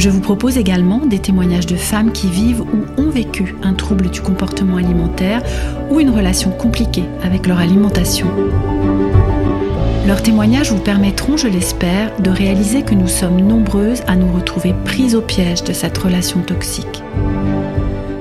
[0.00, 4.08] Je vous propose également des témoignages de femmes qui vivent ou ont vécu un trouble
[4.08, 5.42] du comportement alimentaire
[5.90, 8.26] ou une relation compliquée avec leur alimentation.
[10.06, 14.74] Leurs témoignages vous permettront, je l'espère, de réaliser que nous sommes nombreuses à nous retrouver
[14.86, 17.02] prises au piège de cette relation toxique.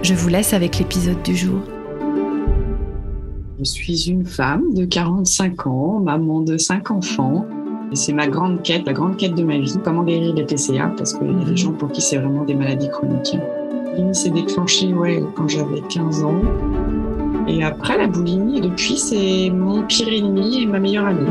[0.04, 1.62] Je vous laisse avec l'épisode du jour.
[3.58, 7.46] Je suis une femme de 45 ans, maman de 5 enfants.
[7.94, 11.14] C'est ma grande quête, la grande quête de ma vie, comment guérir les TCA, parce
[11.14, 13.36] qu'il y a des gens pour qui c'est vraiment des maladies chroniques.
[13.98, 16.40] La s'est déclenchée ouais, quand j'avais 15 ans.
[17.48, 21.26] Et après, la boulimie, depuis, c'est mon pire ennemi et ma meilleure amie.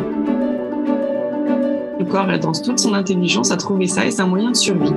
[1.99, 4.93] Le corps, dans toute son intelligence, a trouvé ça et c'est un moyen de survie.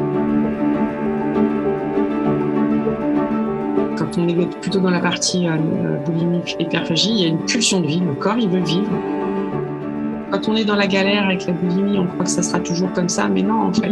[3.98, 7.82] Quand on est plutôt dans la partie euh, boulimique, hyperphagie, il y a une pulsion
[7.82, 8.00] de vie.
[8.00, 8.90] Le corps, il veut vivre.
[10.32, 12.90] Quand on est dans la galère avec la boulimie, on croit que ça sera toujours
[12.94, 13.92] comme ça, mais non, en fait.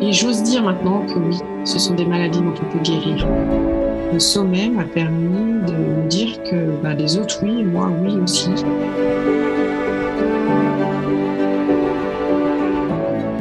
[0.00, 3.26] Et j'ose dire maintenant que oui, ce sont des maladies dont on peut guérir.
[4.10, 8.16] Le sommet m'a permis de me dire que bah, les autres, oui, et moi, oui
[8.22, 8.48] aussi.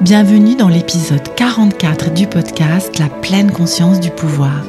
[0.01, 4.65] Bienvenue dans l'épisode 44 du podcast La pleine conscience du pouvoir.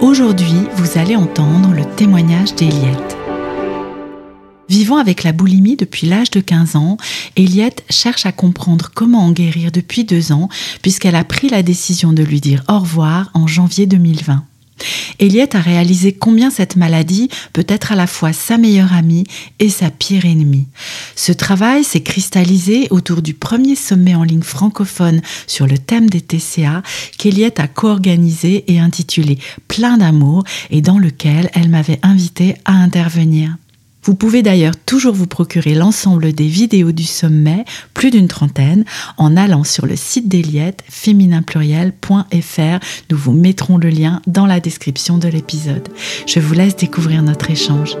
[0.00, 3.21] Aujourd'hui, vous allez entendre le témoignage d'Eliette.
[4.72, 6.96] Vivant avec la boulimie depuis l'âge de 15 ans,
[7.36, 10.48] Eliette cherche à comprendre comment en guérir depuis deux ans,
[10.80, 14.42] puisqu'elle a pris la décision de lui dire au revoir en janvier 2020.
[15.18, 19.24] Eliette a réalisé combien cette maladie peut être à la fois sa meilleure amie
[19.58, 20.68] et sa pire ennemie.
[21.16, 26.22] Ce travail s'est cristallisé autour du premier sommet en ligne francophone sur le thème des
[26.22, 26.82] TCA
[27.18, 29.36] qu'Eliette a co-organisé et intitulé
[29.68, 33.58] Plein d'amour et dans lequel elle m'avait invité à intervenir.
[34.04, 37.64] Vous pouvez d'ailleurs toujours vous procurer l'ensemble des vidéos du sommet,
[37.94, 38.84] plus d'une trentaine,
[39.16, 42.78] en allant sur le site d'Eliette, fémininpluriel.fr.
[43.10, 45.88] Nous vous mettrons le lien dans la description de l'épisode.
[46.26, 47.96] Je vous laisse découvrir notre échange.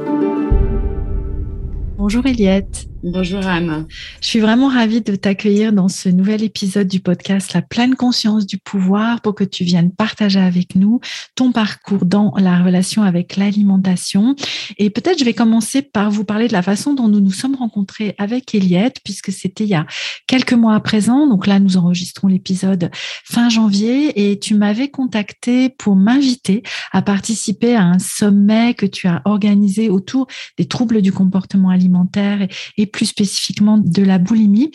[1.98, 2.91] Bonjour Eliette.
[3.04, 3.88] Bonjour Anne.
[4.20, 8.46] Je suis vraiment ravie de t'accueillir dans ce nouvel épisode du podcast La pleine conscience
[8.46, 11.00] du pouvoir pour que tu viennes partager avec nous
[11.34, 14.36] ton parcours dans la relation avec l'alimentation.
[14.78, 17.56] Et peut-être je vais commencer par vous parler de la façon dont nous nous sommes
[17.56, 19.84] rencontrés avec Eliette puisque c'était il y a
[20.28, 21.26] quelques mois à présent.
[21.26, 22.88] Donc là, nous enregistrons l'épisode
[23.24, 26.62] fin janvier et tu m'avais contacté pour m'inviter
[26.92, 32.46] à participer à un sommet que tu as organisé autour des troubles du comportement alimentaire
[32.76, 34.70] et plus spécifiquement de la boulimie.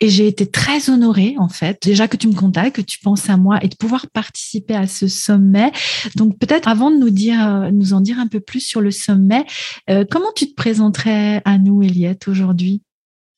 [0.00, 3.28] Et j'ai été très honorée, en fait, déjà que tu me contactes, que tu penses
[3.30, 5.70] à moi et de pouvoir participer à ce sommet.
[6.16, 8.90] Donc, peut-être avant de nous dire, euh, nous en dire un peu plus sur le
[8.90, 9.44] sommet,
[9.90, 12.82] euh, comment tu te présenterais à nous, Eliette, aujourd'hui?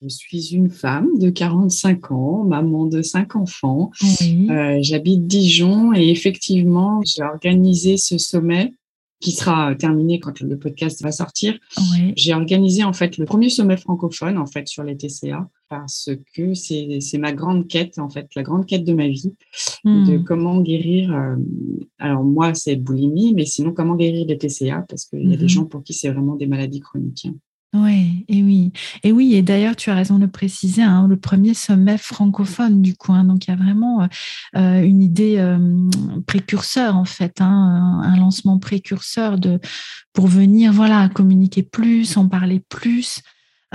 [0.03, 3.91] Je suis une femme de 45 ans, maman de cinq enfants.
[4.23, 8.73] Euh, j'habite Dijon et effectivement, j'ai organisé ce sommet
[9.21, 11.59] qui sera terminé quand le podcast va sortir.
[12.17, 16.55] J'ai organisé en fait le premier sommet francophone en fait sur les TCA parce que
[16.55, 19.35] c'est ma grande quête en fait, la grande quête de ma vie
[19.85, 20.25] de hmm.
[20.25, 21.15] comment guérir.
[21.15, 21.37] Euh,
[21.99, 25.43] alors moi c'est boulimie, mais sinon comment guérir les TCA parce qu'il y a des
[25.43, 25.49] mhm.
[25.49, 27.29] gens pour qui c'est vraiment des maladies chroniques.
[27.73, 28.73] Oui, et oui,
[29.05, 32.97] et oui, et d'ailleurs tu as raison de préciser, hein, le premier sommet francophone du
[32.97, 34.09] coin, donc il y a vraiment
[34.57, 35.89] euh, une idée euh,
[36.27, 39.61] précurseur en fait, hein, un lancement précurseur de
[40.13, 43.21] pour venir voilà communiquer plus, en parler plus,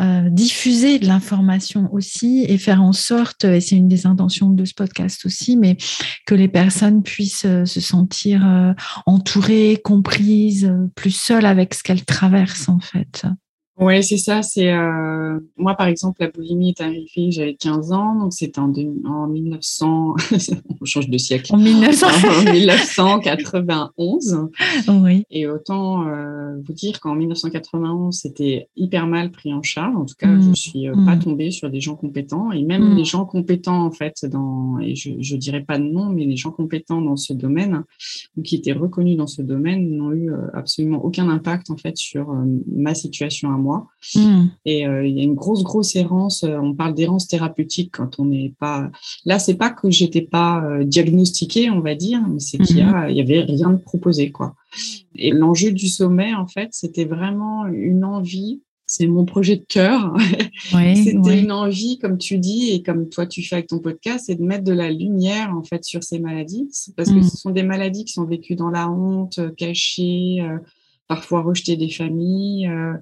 [0.02, 4.66] euh, diffuser de l'information aussi et faire en sorte, et c'est une des intentions de
[4.66, 5.78] ce podcast aussi, mais
[6.26, 8.76] que les personnes puissent se sentir
[9.06, 13.26] entourées, comprises, plus seules avec ce qu'elles traversent en fait.
[13.78, 14.42] Oui, c'est ça.
[14.42, 18.72] C'est euh, moi, par exemple, la boulimie est arrivée, j'avais 15 ans, donc c'était en,
[19.06, 20.16] en 1900.
[20.82, 21.54] on change de siècle.
[21.54, 22.08] En, 1900...
[22.08, 24.48] en 1991.
[24.88, 25.26] Oui.
[25.30, 29.96] Et autant euh, vous dire qu'en 1991, c'était hyper mal pris en charge.
[29.96, 30.56] En tout cas, je mmh.
[30.56, 31.24] suis euh, pas mmh.
[31.24, 32.54] tombée sur des gens compétents.
[32.54, 32.98] Et même mmh.
[32.98, 36.38] les gens compétents, en fait, dans et je, je dirais pas de nom, mais les
[36.38, 37.84] gens compétents dans ce domaine
[38.38, 42.34] ou qui étaient reconnus dans ce domaine n'ont eu absolument aucun impact en fait sur
[42.72, 43.65] ma situation à moi
[44.16, 44.46] Hmm.
[44.66, 46.44] Et euh, il y a une grosse, grosse errance.
[46.44, 48.90] Euh, on parle d'errance thérapeutique quand on n'est pas.
[49.26, 53.10] Là, c'est pas que j'étais pas diagnostiquée, on va dire, mais c'est qu'il y, hmm.
[53.10, 54.56] y avait rien de proposé, quoi.
[55.16, 60.14] Et l'enjeu du sommet, en fait, c'était vraiment une envie c'est mon projet de cœur.
[60.96, 64.36] C'était une envie, comme tu dis, et comme toi tu fais avec ton podcast, c'est
[64.36, 67.24] de mettre de la lumière en fait sur ces maladies, parce que mm.
[67.24, 70.58] ce sont des maladies qui sont vécues dans la honte, euh, cachées, euh,
[71.08, 72.68] parfois rejetées des familles.
[72.68, 72.94] Euh,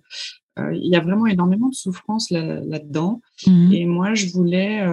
[0.58, 3.22] il y a vraiment énormément de souffrance là-dedans.
[3.48, 3.74] Mm.
[3.74, 4.86] Et moi, je voulais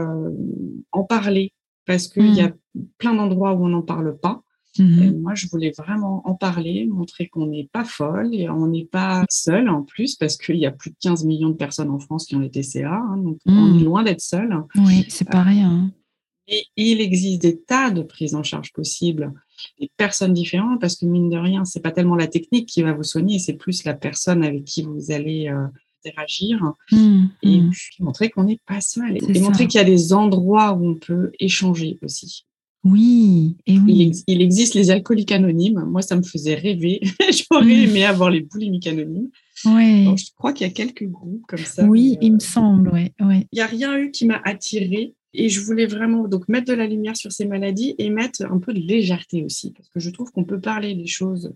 [0.93, 1.53] en parler
[1.87, 2.83] parce qu'il y a mm.
[2.99, 4.43] plein d'endroits où on n'en parle pas.
[4.79, 5.21] Mhm.
[5.21, 9.25] moi, je voulais vraiment en parler, montrer qu'on n'est pas folle et on n'est pas
[9.29, 12.27] seul en plus, parce qu'il y a plus de 15 millions de personnes en France
[12.27, 13.85] qui ont les TCA, hein, donc on est mhm.
[13.85, 14.57] loin d'être seul.
[14.77, 15.91] Oui, c'est pas rien.
[16.47, 19.33] Et il existe des tas de prises en charge possibles,
[19.81, 22.93] des personnes différentes, parce que mine de rien, c'est pas tellement la technique qui va
[22.93, 25.67] vous soigner, c'est plus la personne avec qui vous allez euh,
[26.05, 27.31] interagir mhm.
[27.43, 30.89] et puis montrer qu'on n'est pas seul et montrer qu'il y a des endroits où
[30.89, 32.47] on peut échanger aussi.
[32.83, 34.11] Oui, et oui.
[34.27, 35.85] Il, existe les alcooliques anonymes.
[35.87, 37.01] Moi, ça me faisait rêver.
[37.53, 37.91] J'aurais mmh.
[37.91, 39.29] aimé avoir les boulimiques anonymes.
[39.67, 40.07] Ouais.
[40.17, 41.85] je crois qu'il y a quelques groupes comme ça.
[41.85, 43.13] Oui, il me euh, semble, ouais.
[43.21, 45.13] Il n'y a rien eu qui m'a attirée.
[45.33, 48.59] Et je voulais vraiment donc mettre de la lumière sur ces maladies et mettre un
[48.59, 49.73] peu de légèreté aussi.
[49.73, 51.55] Parce que je trouve qu'on peut parler des choses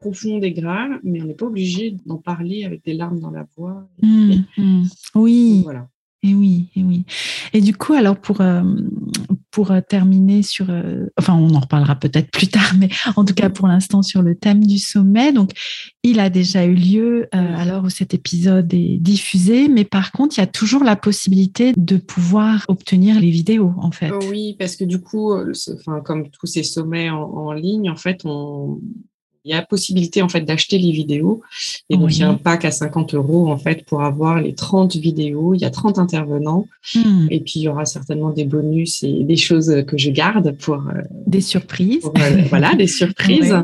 [0.00, 3.46] profondes et graves, mais on n'est pas obligé d'en parler avec des larmes dans la
[3.56, 3.88] voix.
[4.02, 4.82] Mmh, mmh.
[5.14, 5.60] Oui.
[5.62, 5.88] voilà.
[6.24, 7.04] Et oui, et oui.
[7.52, 8.62] Et du coup, alors pour, euh,
[9.50, 13.34] pour euh, terminer sur, euh, enfin, on en reparlera peut-être plus tard, mais en tout
[13.34, 15.32] cas pour l'instant sur le thème du sommet.
[15.32, 15.50] Donc,
[16.04, 20.40] il a déjà eu lieu alors où cet épisode est diffusé, mais par contre, il
[20.40, 24.12] y a toujours la possibilité de pouvoir obtenir les vidéos, en fait.
[24.30, 28.80] Oui, parce que du coup, enfin, comme tous ces sommets en ligne, en fait, on,
[29.44, 31.42] il y a possibilité en fait d'acheter les vidéos.
[31.90, 34.54] Et donc, il y a un pack à 50 euros en fait pour avoir les
[34.54, 35.54] 30 vidéos.
[35.54, 36.68] Il y a 30 intervenants.
[36.94, 37.26] Hmm.
[37.30, 40.74] Et puis, il y aura certainement des bonus et des choses que je garde pour.
[40.74, 42.04] Euh, des surprises.
[42.04, 43.56] Euh, voilà, des surprises.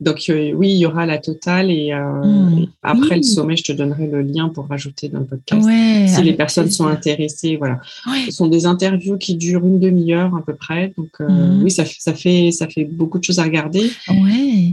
[0.00, 1.70] Donc, euh, oui, il y aura la totale.
[1.70, 2.66] Et, hmm.
[2.82, 5.68] après le sommet, je te donnerai le lien pour rajouter dans le podcast.
[6.16, 7.80] si les personnes sont intéressées, voilà.
[8.24, 10.94] Ce sont des interviews qui durent une demi-heure à peu près.
[10.96, 11.62] Donc, hmm.
[11.62, 13.90] oui, ça, ça, fait, ça fait beaucoup de choses à regarder.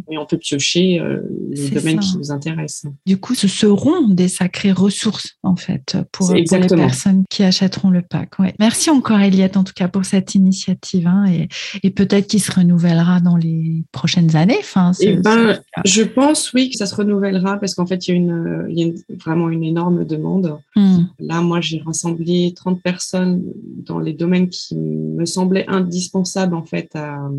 [0.10, 2.92] Et on peut piocher euh, les domaines qui nous intéressent.
[3.06, 8.02] Du coup, ce seront des sacrées ressources, en fait, pour, les personnes qui achèteront le
[8.02, 8.40] pack.
[8.40, 8.54] Ouais.
[8.60, 11.08] Merci encore, Eliette, en tout cas, pour cette initiative.
[11.08, 11.48] Hein, et,
[11.84, 14.58] et peut-être qu'il se renouvellera dans les prochaines années.
[14.60, 18.14] Enfin, eh ben, je pense, oui, que ça se renouvellera parce qu'en fait, il y
[18.14, 20.58] a, une, il y a vraiment une énorme demande.
[20.76, 21.04] Hmm.
[21.20, 23.44] Là, moi, j'ai rassemblé 30 personnes
[23.86, 27.30] dans les domaines qui me semblaient indispensables, en fait, à,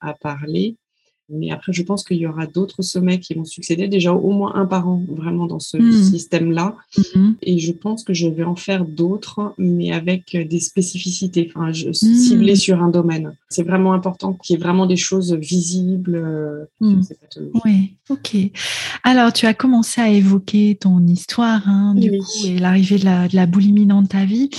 [0.00, 0.76] à parler.
[1.30, 4.54] Mais après, je pense qu'il y aura d'autres sommets qui vont succéder, déjà au moins
[4.54, 5.92] un par an, vraiment dans ce hmm.
[5.92, 6.76] système-là.
[6.98, 7.34] Mm-hmm.
[7.42, 11.88] Et je pense que je vais en faire d'autres, mais avec des spécificités, enfin, je,
[11.88, 11.94] hmm.
[11.94, 13.34] ciblées sur un domaine.
[13.48, 16.16] C'est vraiment important qu'il y ait vraiment des choses visibles.
[16.16, 17.02] Euh, mm.
[17.64, 18.36] Oui, ok.
[19.04, 23.28] Alors, tu as commencé à évoquer ton histoire, hein, du coup, et l'arrivée de la,
[23.28, 24.50] de la, boulimie dans ta vie.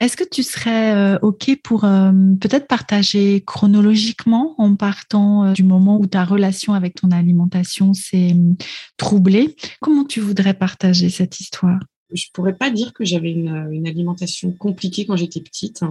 [0.00, 2.10] Est-ce que tu serais euh, ok pour euh,
[2.40, 8.56] peut-être partager chronologiquement en partant du moment où ta relation avec ton alimentation s'est hum,
[8.96, 9.56] troublée.
[9.80, 11.78] Comment tu voudrais partager cette histoire?
[12.12, 15.82] Je pourrais pas dire que j'avais une, alimentation compliquée quand j'étais petite.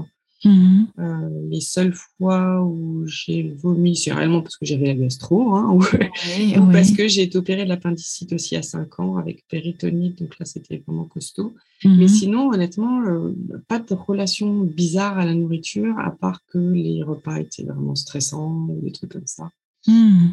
[0.46, 5.56] Mmh euh, les seules fois où j'ai vomi, c'est réellement parce que j'avais la gastro,
[5.56, 5.80] hein, ou,
[6.72, 10.46] parce que j'ai été opérée de l'appendicite aussi à 5 ans avec péritonite, donc là
[10.46, 11.56] c'était vraiment costaud.
[11.84, 13.34] Mais mmh sinon, honnêtement, euh,
[13.68, 18.68] pas de relation bizarre à la nourriture, à part que les repas étaient vraiment stressants
[18.70, 19.50] ou des trucs comme ça.
[19.86, 20.30] Mmh.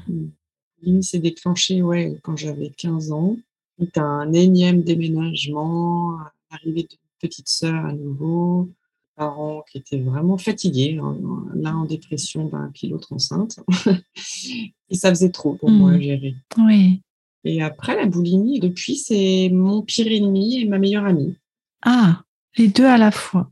[0.86, 1.02] Mmh.
[1.02, 3.36] s'est déclenché ouais, quand j'avais 15 ans.
[3.78, 6.16] C'était un énième déménagement,
[6.50, 8.70] arrivée d'une petite sœur à nouveau,
[9.16, 11.16] parents qui étaient vraiment fatigués, hein,
[11.54, 13.58] l'un en dépression, ben, puis l'autre enceinte.
[14.90, 16.02] et ça faisait trop pour moi à mmh.
[16.02, 16.34] gérer.
[16.58, 17.00] Oui.
[17.44, 21.34] Et après, la boulimie, depuis, c'est mon pire ennemi et ma meilleure amie.
[21.82, 22.22] Ah,
[22.56, 23.50] les deux à la fois.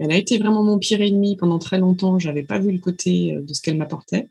[0.00, 2.18] Elle a été vraiment mon pire ennemi pendant très longtemps.
[2.18, 4.28] J'avais pas vu le côté euh, de ce qu'elle m'apportait.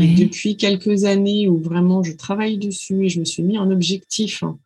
[0.00, 3.70] Et depuis quelques années où vraiment je travaille dessus et je me suis mis en
[3.70, 4.58] objectif, hein,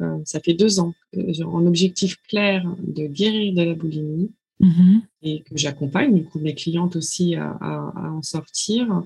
[0.00, 5.00] euh, ça fait deux ans, euh, en objectif clair de guérir de la boulimie mm-hmm.
[5.22, 9.02] et que j'accompagne du coup mes clientes aussi à, en sortir.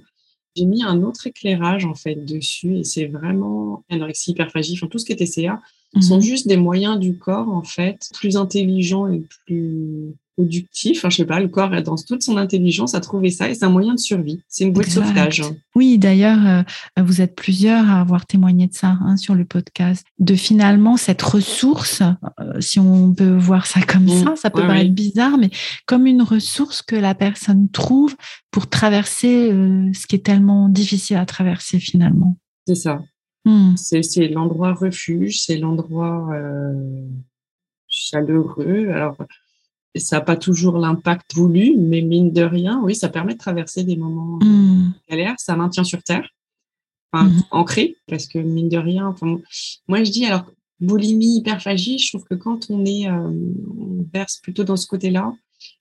[0.57, 4.99] J'ai mis un autre éclairage en fait dessus et c'est vraiment anorexie, hyperphagie, enfin, tout
[4.99, 5.61] ce qui est TCA,
[6.00, 6.23] sont mm-hmm.
[6.23, 10.99] juste des moyens du corps en fait plus intelligents et plus productif.
[10.99, 13.64] Enfin, je sais pas, le corps, dans toute son intelligence, a trouvé ça et c'est
[13.64, 14.43] un moyen de survie.
[14.49, 15.43] C'est une bouée de sauvetage.
[15.75, 20.05] Oui, d'ailleurs, euh, vous êtes plusieurs à avoir témoigné de ça hein, sur le podcast.
[20.19, 22.03] De finalement cette ressource,
[22.41, 24.25] euh, si on peut voir ça comme mmh.
[24.25, 25.50] ça, ça peut paraître bizarre, mais
[25.87, 28.14] comme une ressource que la personne trouve
[28.50, 32.37] pour traverser euh, ce qui est tellement difficile à traverser finalement.
[32.67, 33.00] C'est ça.
[33.45, 33.75] Mmh.
[33.76, 36.31] C'est l'endroit refuge, c'est l'endroit
[37.88, 38.88] chaleureux.
[38.88, 39.19] Alors,
[40.01, 43.85] ça n'a pas toujours l'impact voulu, mais mine de rien, oui, ça permet de traverser
[43.85, 44.93] des moments mmh.
[45.09, 46.29] galères, ça maintient sur terre,
[47.13, 47.43] enfin, mmh.
[47.51, 49.39] ancré, parce que mine de rien, enfin,
[49.89, 50.45] moi je dis, alors,
[50.81, 53.31] boulimie, hyperphagie, je trouve que quand on est, euh,
[53.79, 55.33] on verse plutôt dans ce côté-là,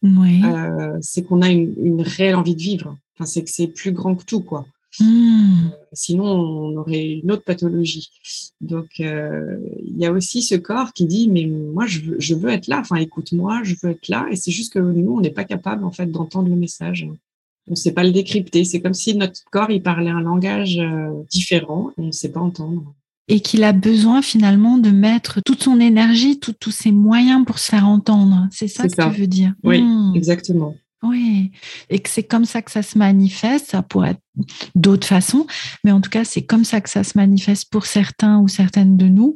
[0.04, 2.98] euh, c'est qu'on a une, une, réelle envie de vivre.
[3.16, 4.66] Enfin, c'est que c'est plus grand que tout, quoi.
[5.00, 5.70] Hmm.
[5.92, 8.10] Sinon, on aurait une autre pathologie.
[8.62, 12.36] Donc, euh, il y a aussi ce corps qui dit, mais moi, je veux, je
[12.36, 12.80] veux être là.
[12.80, 14.28] Enfin, écoute-moi, je veux être là.
[14.32, 17.08] Et c'est juste que nous, on n'est pas capable, en fait, d'entendre le message.
[17.68, 18.66] On ne sait pas le décrypter.
[18.66, 22.32] C'est comme si notre corps, il parlait un langage euh, différent et on ne sait
[22.32, 22.94] pas entendre.
[23.30, 27.70] Et qu'il a besoin finalement de mettre toute son énergie, tous ses moyens pour se
[27.70, 28.48] faire entendre.
[28.52, 29.54] C'est ça que tu veux dire?
[29.64, 30.12] Oui, hmm.
[30.14, 30.76] exactement.
[31.04, 31.52] Oui,
[31.90, 33.72] et que c'est comme ça que ça se manifeste.
[33.72, 34.23] Ça pourrait être
[34.76, 35.46] d'autres façons,
[35.84, 38.98] mais en tout cas, c'est comme ça que ça se manifeste pour certains ou certaines
[38.98, 39.36] de nous.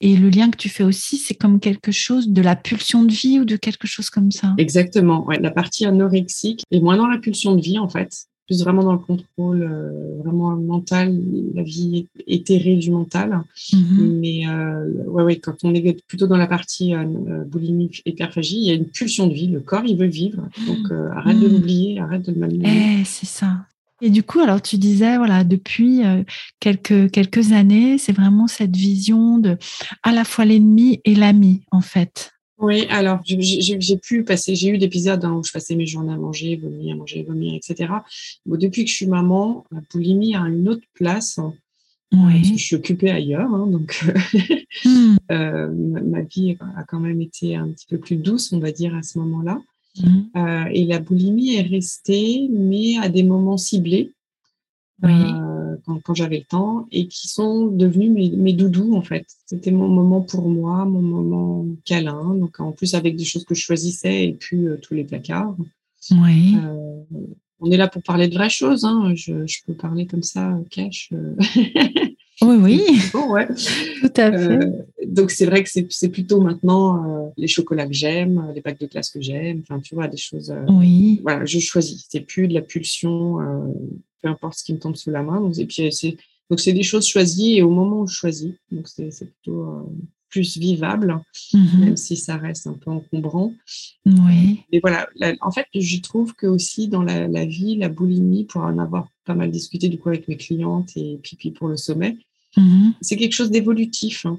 [0.00, 3.12] Et le lien que tu fais aussi, c'est comme quelque chose de la pulsion de
[3.12, 4.54] vie ou de quelque chose comme ça.
[4.58, 5.24] Exactement.
[5.26, 8.82] Ouais, la partie anorexique est moins dans la pulsion de vie, en fait plus vraiment
[8.82, 11.14] dans le contrôle euh, vraiment mental,
[11.54, 13.42] la vie éthérée du mental.
[13.72, 14.18] Mm-hmm.
[14.20, 18.56] Mais euh, ouais, ouais, quand on est plutôt dans la partie euh, euh boulimique, hyperphagie,
[18.56, 19.48] il y a une pulsion de vie.
[19.48, 20.48] Le corps, il veut vivre.
[20.66, 21.52] Donc euh, arrête de mm.
[21.52, 23.00] l'oublier, arrête de le manipuler.
[23.00, 23.66] Eh, c'est ça.
[24.00, 26.02] Et du coup, alors tu disais, voilà, depuis
[26.60, 29.56] quelques quelques années, c'est vraiment cette vision de
[30.02, 32.30] à la fois l'ennemi et l'ami, en fait.
[32.58, 36.12] Oui, alors j'ai pu passer, j'ai eu des épisodes hein, où je passais mes journées
[36.12, 37.92] à manger, vomir, manger, vomir, etc.
[38.46, 41.38] Bon, depuis que je suis maman, la boulimie a une autre place.
[41.38, 41.54] Hein,
[42.12, 42.34] oui.
[42.34, 44.04] Parce que je suis occupée ailleurs, hein, donc
[44.84, 45.16] hmm.
[45.30, 48.92] euh, ma vie a quand même été un petit peu plus douce, on va dire,
[48.96, 49.60] à ce moment-là.
[50.02, 50.36] Hmm.
[50.36, 54.12] Euh, et la boulimie est restée, mais à des moments ciblés.
[55.02, 55.10] Oui.
[55.12, 59.26] Euh, quand, j'avais le temps et qui sont devenus mes, doudous en fait.
[59.46, 62.34] C'était mon moment pour moi, mon moment câlin.
[62.34, 65.56] Donc en plus avec des choses que je choisissais et puis euh, tous les placards.
[66.10, 66.56] Oui.
[67.60, 68.84] On est là pour parler de vraies choses.
[68.84, 69.14] Hein.
[69.14, 71.12] Je, peux parler comme ça, cash.
[72.42, 72.46] Euh.
[72.46, 73.00] oui, oui.
[73.12, 73.46] Bon, ouais.
[74.00, 74.58] Tout à fait.
[75.06, 79.10] donc c'est vrai que c'est plutôt maintenant les chocolats que j'aime, les bacs de classe
[79.10, 79.62] que j'aime.
[79.62, 80.54] Enfin, tu vois, des choses.
[80.68, 81.20] oui.
[81.22, 82.06] Voilà, je choisis.
[82.08, 83.38] C'est plus de la pulsion
[84.22, 85.40] peu importe ce qui me tombe sous la main.
[85.40, 86.16] Donc, et puis, c'est,
[86.50, 88.52] donc, c'est des choses choisies et au moment où je choisis.
[88.70, 89.82] Donc, c'est, plutôt euh,
[90.28, 91.20] plus vivable,
[91.52, 91.80] mhm.
[91.80, 93.54] même si ça reste un peu encombrant.
[94.06, 94.60] Oui.
[94.72, 95.08] Mais voilà,
[95.40, 99.34] en fait, je trouve que aussi dans la, vie, la boulimie, pour en avoir pas
[99.34, 102.16] mal discuté du coup avec mes clientes et puis, puis pour le sommet,
[102.58, 102.94] mhm.
[103.00, 104.26] c'est quelque chose d'évolutif.
[104.26, 104.38] Hein.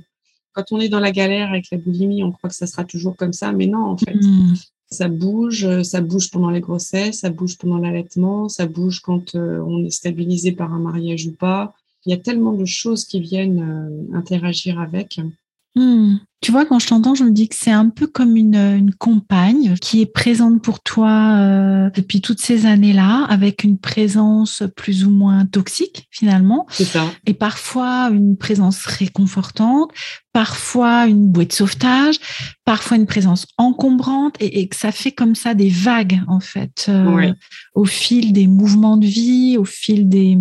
[0.53, 3.15] Quand on est dans la galère avec la boulimie, on croit que ça sera toujours
[3.15, 4.15] comme ça, mais non, en fait.
[4.15, 4.55] Mhm
[4.91, 9.35] ça bouge, euh, ça bouge pendant les grossesses, ça bouge pendant l'allaitement, ça bouge quand
[9.35, 11.75] euh, on est stabilisé par un mariage ou pas.
[12.05, 15.19] Il y a tellement de choses qui viennent euh, interagir avec.
[15.79, 16.17] Hmm.
[16.41, 18.93] Tu vois, quand je t'entends, je me dis que c'est un peu comme une, une,
[18.93, 25.05] compagne qui est présente pour toi euh, depuis toutes ces années-là, avec une présence plus
[25.05, 26.65] ou moins toxique finalement.
[26.69, 27.05] C'est ça.
[27.25, 29.91] Et parfois une présence réconfortante,
[30.33, 32.19] parfois une bouée de sauvetage,
[32.65, 36.87] parfois une présence encombrante, et, et que ça fait comme ça des vagues en fait,
[36.89, 37.33] euh,
[37.73, 40.37] au fil des mouvements de vie, au fil des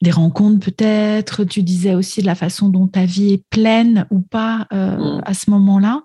[0.00, 1.44] des rencontres peut-être.
[1.44, 5.22] Tu disais aussi de la façon dont ta vie est pleine ou pas euh, mm.
[5.24, 6.02] à ce moment-là.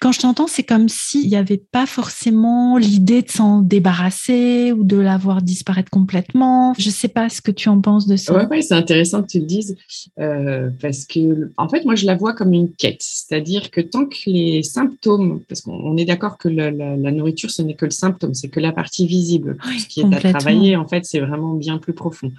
[0.00, 4.84] Quand je t'entends, c'est comme s'il n'y avait pas forcément l'idée de s'en débarrasser ou
[4.84, 6.74] de la voir disparaître complètement.
[6.78, 8.36] Je ne sais pas ce que tu en penses de ça.
[8.36, 9.76] Oui, ouais, c'est intéressant que tu le dises
[10.20, 13.00] euh, parce que, en fait, moi, je la vois comme une quête.
[13.00, 16.70] C'est-à-dire que tant que les symptômes, parce qu'on est d'accord que la,
[17.10, 19.56] nourriture, ce n'est que le symptôme, c'est que la partie visible.
[19.78, 22.30] ce qui est à travailler, en fait, c'est vraiment bien plus profond.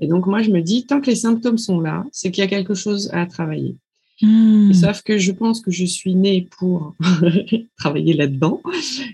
[0.00, 2.46] Et donc, moi, je me dis, tant que les symptômes sont là, c'est qu'il y
[2.46, 3.76] a quelque chose à travailler.
[4.22, 4.72] Hmm.
[4.74, 6.94] Sauf que je pense que je suis née pour
[7.78, 8.60] travailler là-dedans.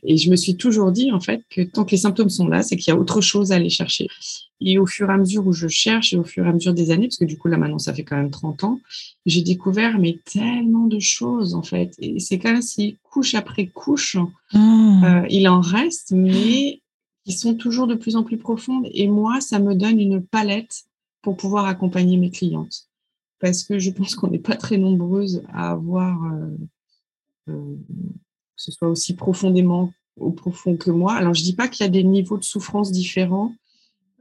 [0.03, 2.63] Et je me suis toujours dit, en fait, que tant que les symptômes sont là,
[2.63, 4.09] c'est qu'il y a autre chose à aller chercher.
[4.61, 6.75] Et au fur et à mesure où je cherche et au fur et à mesure
[6.75, 8.81] des années, parce que du coup, là, maintenant, ça fait quand même 30 ans,
[9.27, 11.95] j'ai découvert, mais tellement de choses, en fait.
[12.01, 14.17] Et c'est comme si, couche après couche,
[14.53, 15.05] hmm.
[15.05, 16.81] euh, il en reste, mais
[17.27, 18.87] qui sont toujours de plus en plus profondes.
[18.93, 20.85] Et moi, ça me donne une palette
[21.23, 22.89] pour pouvoir accompagner mes clientes.
[23.41, 26.57] Parce que je pense qu'on n'est pas très nombreuses à avoir, euh,
[27.49, 31.15] euh, que ce soit aussi profondément au profond que moi.
[31.15, 33.53] Alors, je dis pas qu'il y a des niveaux de souffrance différents.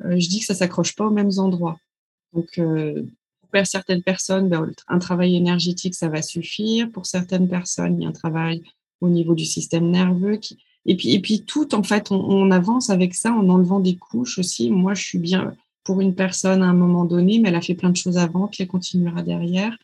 [0.04, 1.78] Euh, je dis que ça s'accroche pas aux mêmes endroits.
[2.34, 2.60] Donc,
[3.40, 6.92] pour certaines personnes, ben, un travail énergétique, ça va suffire.
[6.92, 8.64] Pour certaines personnes, il y a un travail
[9.00, 10.38] au niveau du système nerveux.
[10.38, 10.58] Qui...
[10.86, 13.96] Et, puis, et puis, tout, en fait, on, on, avance avec ça en enlevant des
[13.96, 14.70] couches aussi.
[14.70, 17.75] Moi, je suis bien pour une personne à un moment donné, mais elle a fait
[17.75, 19.77] plein de choses avant, puis elle continuera derrière.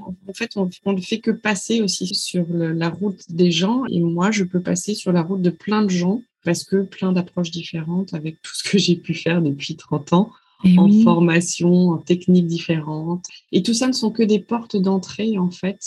[0.00, 3.84] En fait, on, ne fait que passer aussi sur la route des gens.
[3.86, 7.12] Et moi, je peux passer sur la route de plein de gens parce que plein
[7.12, 10.30] d'approches différentes avec tout ce que j'ai pu faire depuis 30 ans.
[10.78, 13.26] en formation, en techniques différentes.
[13.52, 15.78] Et tout ça ne sont que des portes d'entrée, en fait,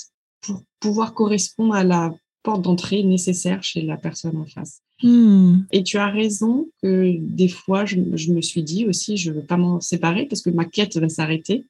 [0.41, 2.13] pour pouvoir correspondre à la
[2.47, 4.81] porte d'entrée nécessaire chez la personne en face.
[5.03, 5.63] Hmm.
[5.73, 9.43] Et tu as raison que des fois, je, me suis dit aussi, je ne veux
[9.43, 11.65] pas m'en séparer parce que ma quête va s'arrêter.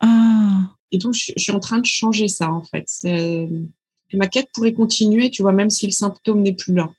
[0.00, 0.70] Ah.
[0.90, 2.88] Et donc, je, suis en train de changer ça, en fait.
[4.14, 6.90] Ma quête pourrait continuer, tu vois, même si le symptôme n'est plus là.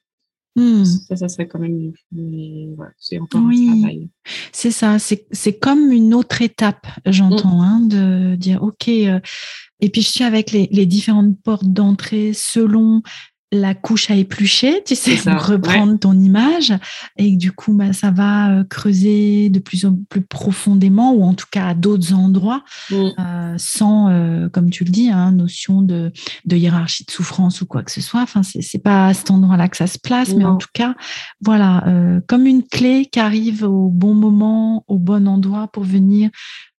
[0.58, 0.84] Hmm.
[0.84, 1.94] Ça, ça serait quand même
[2.76, 4.10] voilà, c'est encore un travail.
[4.52, 7.62] C'est ça, c'est comme une autre étape, j'entends, hmm.
[7.62, 9.20] hein, de dire, OK, euh,
[9.80, 13.04] et puis je suis avec les, les différentes portes d'entrée selon
[13.52, 16.74] la couche à éplucher, tu sais, pour reprendre ton image,
[17.18, 21.34] et du coup, bah, ça va euh, creuser de plus en plus profondément, ou en
[21.34, 22.96] tout cas à d'autres endroits, mm.
[22.96, 26.12] euh, sans, euh, comme tu le dis, hein, notion de,
[26.50, 28.22] hiérarchie de souffrance ou quoi que ce soit.
[28.22, 30.96] Enfin, c'est pas à cet endroit-là que ça se place, mais en tout cas,
[31.42, 31.84] voilà,
[32.28, 36.30] comme une clé qui arrive au bon moment, au bon endroit pour venir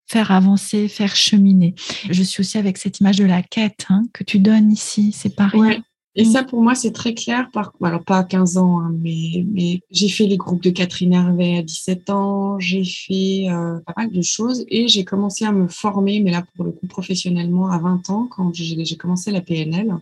[0.06, 1.74] faire avancer, faire cheminer.
[2.10, 5.34] Je suis aussi avec cette image de la quête hein, que tu donnes ici, c'est
[5.34, 5.82] pareil.
[6.18, 6.32] Et mm.
[6.32, 7.48] ça, pour moi, c'est très clair.
[7.52, 7.72] Par...
[7.80, 11.58] Alors, pas à 15 ans, hein, mais, mais j'ai fait les groupes de Catherine Hervé
[11.58, 12.58] à 17 ans.
[12.58, 16.44] J'ai fait euh, pas mal de choses et j'ai commencé à me former, mais là,
[16.56, 19.94] pour le coup, professionnellement, à 20 ans, quand j'ai commencé la PNL.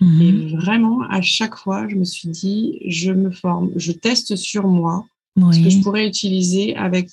[0.00, 0.22] Mm-hmm.
[0.22, 4.66] Et vraiment, à chaque fois, je me suis dit, je me forme, je teste sur
[4.66, 7.10] moi ce que je pourrais utiliser avec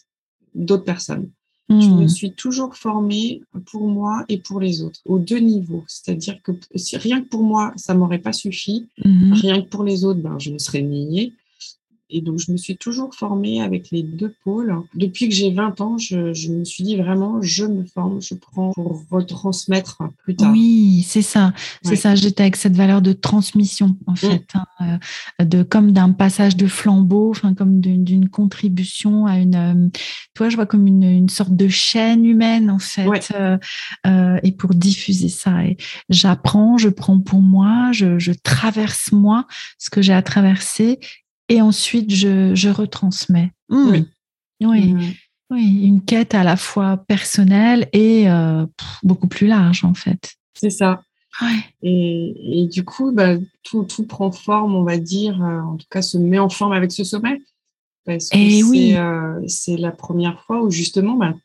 [0.55, 1.29] d'autres personnes.
[1.69, 2.07] Je me hmm.
[2.07, 5.83] suis toujours formée pour moi et pour les autres, aux deux niveaux.
[5.88, 9.33] C'est-à-dire que si rien que pour moi, ça m'aurait pas suffi, hmm.
[9.33, 11.33] rien que pour les autres, ben, je me serais niée.
[12.09, 14.75] Et donc, je me suis toujours formée avec les deux pôles.
[14.93, 18.34] Depuis que j'ai 20 ans, je, je, me suis dit vraiment, je me forme, je
[18.34, 20.51] prends pour retransmettre plus tard.
[20.51, 21.53] Oui, c'est ça.
[21.84, 22.15] C'est ça.
[22.15, 24.17] J'étais avec cette valeur de transmission, en mm.
[24.17, 24.99] fait, hein,
[25.41, 29.89] euh, de comme d'un passage de flambeau, enfin, comme d'une contribution à une, euh,
[30.34, 33.58] toi, je vois comme une, une, sorte de chaîne humaine, en fait, euh,
[34.05, 35.65] euh, et pour diffuser ça.
[35.65, 35.77] Et
[36.10, 39.45] j'apprends, je prends pour moi, je, je traverse moi
[39.77, 40.99] ce que j'ai à traverser
[41.49, 43.51] et ensuite je, je retransmets.
[43.69, 43.89] Mmh.
[43.89, 44.05] Oui.
[44.62, 44.93] Oui.
[44.93, 45.13] Mmh.
[45.51, 45.81] oui.
[45.83, 48.65] une quête à la fois personnelle et euh,
[49.03, 50.36] beaucoup plus large en fait.
[50.53, 51.01] C'est ça.
[51.41, 51.60] Ouais.
[51.83, 55.86] Et, et, du coup, bah, tout, tout, prend forme, on va dire, euh, en tout
[55.91, 57.39] cas se met en forme avec ce sommet.
[58.05, 61.36] Parce que eh c'est euh, c'est la première fois où justement, bah,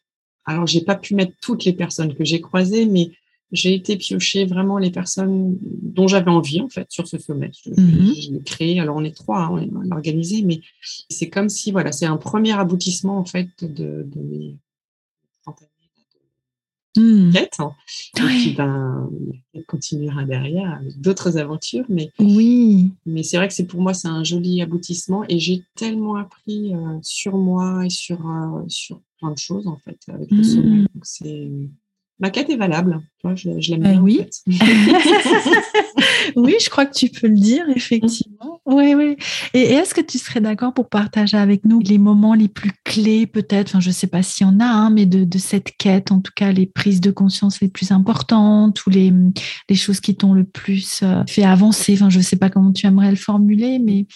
[0.47, 3.11] alors j'ai pas pu mettre toutes les personnes que j'ai croisées, mais
[3.53, 7.51] j'ai été piocher vraiment les personnes dont j'avais envie, en fait, sur ce sommet.
[7.65, 8.15] Je, mhm.
[8.33, 10.61] l'ai créé, alors on est trois, hein, on l'a organisé, mais
[11.11, 14.57] c'est comme si, voilà, c'est un premier aboutissement, en fait, de, de mes
[16.97, 17.33] mmh.
[17.33, 17.57] quêtes.
[17.59, 17.75] Hein.
[18.19, 19.11] Et puis, ben,
[19.55, 22.93] elle continuera derrière avec d'autres aventures, mais, oui.
[23.07, 26.75] mais c'est vrai que c'est pour moi, c'est un joli aboutissement et j'ai tellement appris
[26.75, 30.83] euh, sur moi et sur, euh, sur plein de choses, en fait, avec le sommet.
[30.83, 30.87] Mmh.
[30.95, 31.51] Donc, c'est
[32.19, 33.01] ma quête est valable.
[33.35, 34.01] je, l'aime bien.
[34.01, 34.21] oui.
[36.37, 38.61] oui, je crois que tu peux le dire, effectivement.
[38.65, 39.17] Oui, oui.
[39.55, 43.27] Et, est-ce que tu serais d'accord pour partager avec nous les moments les plus clés,
[43.27, 46.13] peut-être, enfin, je ne sais pas s'il y en a, hein, mais de, cette quête,
[46.13, 49.13] en tout cas, les prises de conscience les plus importantes ou les,
[49.69, 51.95] les choses qui t'ont le plus euh, fait avancer?
[51.95, 54.07] Enfin, je ne sais pas comment tu aimerais le formuler, mais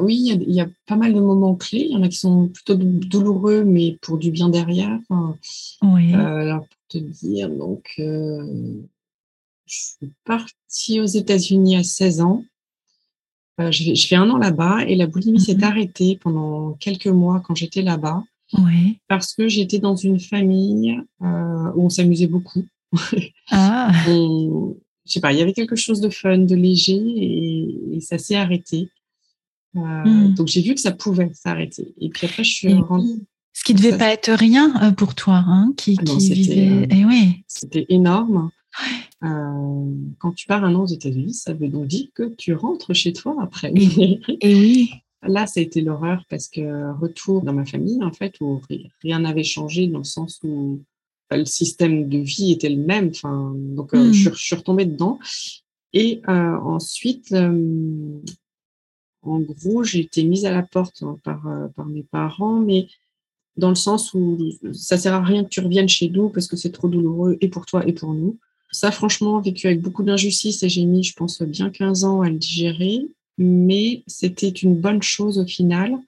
[0.00, 1.86] oui, il y, a, pas mal de moments clés.
[1.88, 4.98] Il y en a qui sont plutôt douloureux, mais pour du bien derrière.
[5.82, 6.14] oui.
[6.14, 8.82] Euh, alors, pour te dire, donc, euh,
[9.66, 12.44] je suis partie aux États-Unis à 16 ans.
[13.60, 15.64] Euh, je, fais un an là-bas et la boulimie s'est mhm.
[15.64, 18.22] arrêtée pendant quelques mois quand j'étais là-bas.
[18.54, 18.98] Oui.
[19.08, 22.64] Parce que j'étais dans une famille où on s'amusait beaucoup.
[23.50, 23.92] Ah.
[24.06, 24.72] je
[25.04, 28.88] sais pas, il y avait quelque chose de fun, de léger et ça s'est arrêté.
[29.76, 30.34] Euh, hmm.
[30.34, 31.94] Donc j'ai vu que ça pouvait s'arrêter.
[31.98, 33.24] Et puis après, je suis rendue.
[33.52, 36.68] Ce qui devait pas être rien euh, pour toi, hein, qui, ah qui vivait.
[36.68, 37.44] Euh, et oui.
[37.48, 38.50] C'était énorme.
[39.20, 43.12] quand tu pars un an aux États-Unis, ça veut donc dire que tu rentres chez
[43.12, 43.72] toi après.
[43.74, 44.90] Et, oui.
[45.22, 48.60] Là, ça a été l'horreur parce que retour dans ma famille, en fait, où
[49.02, 50.80] rien n'avait changé dans le sens où
[51.32, 53.08] le système de vie était le même.
[53.08, 54.12] Enfin, donc, je, hmm.
[54.12, 55.18] je, suis retombée dedans.
[55.92, 57.34] Et ensuite,
[59.30, 61.42] en gros, j'ai été mise à la porte hein, par,
[61.76, 62.88] par mes parents, mais
[63.56, 64.38] dans le sens où
[64.72, 67.48] ça sert à rien que tu reviennes chez nous parce que c'est trop douloureux et
[67.48, 68.38] pour toi et pour nous.
[68.70, 72.28] Ça, franchement, vécu avec beaucoup d'injustice et j'ai mis, je pense, bien 15 ans à
[72.28, 73.00] le digérer,
[73.38, 75.98] mais c'était une bonne chose au final.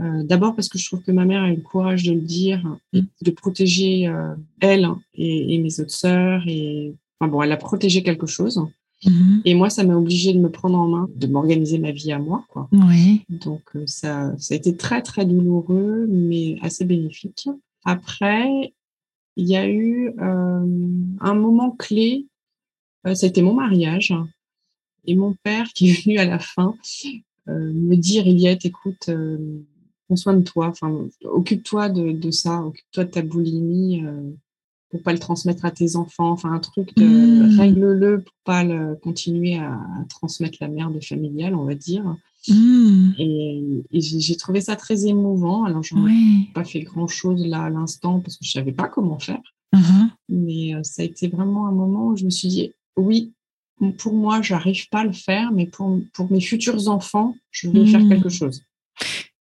[0.00, 2.20] Euh, d'abord parce que je trouve que ma mère a eu le courage de le
[2.20, 3.00] dire, mm.
[3.22, 6.42] de protéger euh, elle et, mes autres sœurs.
[6.46, 8.60] Et enfin bon, elle a protégé quelque chose.
[9.04, 9.42] Mm-hmm.
[9.44, 12.18] Et moi, ça m'a obligée de me prendre en main, de m'organiser ma vie à
[12.18, 12.44] moi.
[12.48, 12.68] Quoi.
[12.72, 13.24] Oui.
[13.28, 17.48] Donc euh, ça, ça a été très très douloureux, mais assez bénéfique.
[17.84, 18.72] Après,
[19.36, 22.26] il y a eu un moment clé.
[23.04, 24.14] a été mon mariage
[25.04, 26.74] et mon père qui est venu à la fin
[27.46, 29.10] me dire, Eliette, écoute
[30.06, 30.72] prends soin de toi,
[31.24, 34.30] occupe-toi de, ça, occupe-toi de ta boulimie euh,
[34.90, 37.58] pour pas le transmettre à tes enfants, enfin un truc de mmh.
[37.58, 42.04] règle-le pour pas le, continuer à, transmettre la merde familiale, on va dire.
[42.48, 43.10] Mmh.
[43.18, 45.64] Et, j'ai trouvé ça très émouvant.
[45.64, 49.18] Alors, je n'ai pas fait grand-chose là à l'instant parce que je savais pas comment
[49.18, 49.42] faire.
[49.72, 53.32] Mmh mais euh, ça a été vraiment un moment où je me suis dit, oui,
[53.98, 57.86] pour moi, j'arrive pas à le faire, mais pour, pour mes futurs enfants, je vais
[57.86, 58.62] faire quelque chose.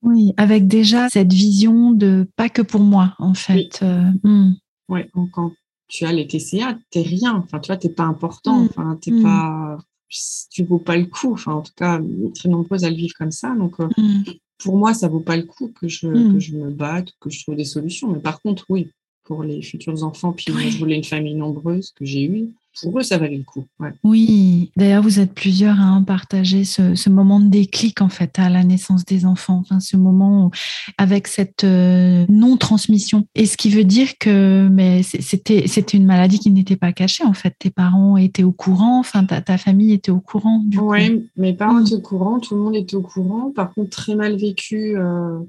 [0.02, 3.80] Oui, avec déjà cette vision de pas que pour moi, en fait.
[3.82, 3.90] Oui,
[4.24, 4.52] euh,
[4.90, 5.30] hmm.
[5.32, 5.54] quand
[5.88, 7.36] tu as les TCA, t'es rien.
[7.36, 8.60] Enfin, tu vois, t'es pas important.
[8.60, 8.68] Hmm.
[8.70, 9.24] Enfin, t'es hmm.
[9.24, 9.78] pas,
[10.52, 11.34] tu vaux pas le coup.
[11.34, 12.00] Enfin, en tout cas,
[12.34, 13.54] très nombreuses à le vivre comme ça.
[13.56, 13.88] Donc, euh,
[14.58, 17.44] pour moi, ça vaut pas le coup que je, que je me batte, que je
[17.44, 18.12] trouve des solutions.
[18.12, 18.90] Mais par contre, oui,
[19.24, 23.00] pour les futurs enfants, puis moi, je voulais une famille nombreuse que j'ai eue pour
[23.00, 23.66] eux, ça valait le coup.
[24.04, 28.64] Oui, d'ailleurs, vous êtes plusieurs à partager ce, moment de déclic, en fait, à la
[28.64, 29.62] naissance des enfants.
[29.62, 30.52] Enfin, ce moment
[30.98, 33.28] avec cette euh, non-transmission.
[33.36, 37.24] Et ce qui veut dire que mais c'était, c'était une maladie qui n'était pas cachée,
[37.24, 37.56] en fait.
[37.58, 40.64] Tes parents étaient au courant, enfin, ta, famille était au courant.
[40.78, 41.86] Oui, mes parents mm.
[41.86, 43.52] étaient au courant, tout le monde était au courant.
[43.52, 44.98] Par contre, très mal vécu.
[44.98, 45.40] Euh,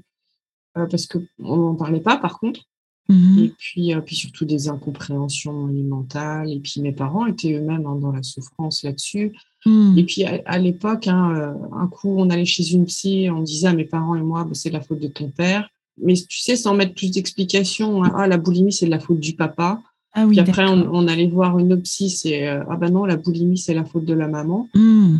[0.77, 2.61] euh, parce qu'on n'en parlait pas, par contre.
[3.09, 6.51] Mmh et puis, euh, puis surtout des incompréhensions mentales.
[6.51, 9.33] Et puis mes parents étaient eux-mêmes hein, dans la souffrance là-dessus.
[9.65, 9.97] Mmh.
[9.97, 13.67] Et puis à, l'époque, hein, euh, un coup, on allait chez une psy, on disait
[13.67, 15.69] à mes parents et moi, bah, c'est la faute de ton père.
[16.01, 19.19] Mais tu sais, sans mettre plus d'explications, hein, ah, la boulimie, c'est de la faute
[19.19, 19.81] du papa.
[20.13, 23.17] Ah oui, puis après, on, allait voir une psy, c'est euh, ah ben non, la
[23.17, 24.67] boulimie, c'est la faute de la maman.
[24.73, 25.17] Mmh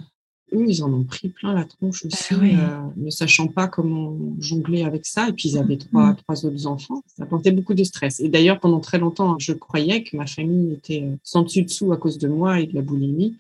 [0.54, 4.18] eux, ils en ont pris plein la tronche bah aussi, euh, ne sachant pas comment
[4.40, 5.30] jongler avec ça.
[5.30, 5.90] Et puis, ils avaient mmh.
[5.90, 7.04] trois, trois autres enfants.
[7.16, 8.20] Ça apportait beaucoup de stress.
[8.20, 11.92] Et d'ailleurs, pendant très longtemps, je croyais que ma famille était euh, sans dessus dessous
[11.92, 13.36] à cause de moi et de la boulimie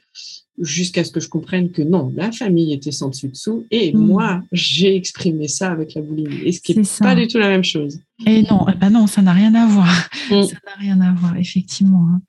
[0.60, 4.00] jusqu'à ce que je comprenne que non, la famille était sans dessus dessous et hmm.
[4.00, 6.42] moi, j'ai exprimé ça avec la boulimie.
[6.44, 8.00] Et ce qui n'est pas du tout la même chose.
[8.26, 10.10] Et non, eh ben non, ça n'a rien à voir.
[10.32, 10.42] Hmm.
[10.44, 12.08] Ça n'a rien à voir, effectivement.
[12.12, 12.22] Hein.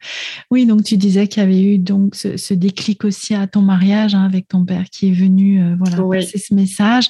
[0.51, 4.15] Oui, donc tu disais qu'il y avait eu donc ce, déclic aussi à ton mariage
[4.15, 7.09] hein, avec ton père qui est venu euh, voilà, passer ce message.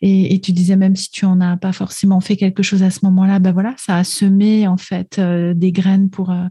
[0.00, 3.00] Et, tu disais même si tu en as pas forcément fait quelque chose à ce
[3.02, 6.46] moment-là, ben voilà, ça a semé en fait euh, des graines pour, euh,